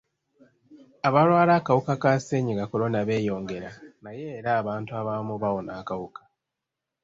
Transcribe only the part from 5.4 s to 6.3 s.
bawona akawuka.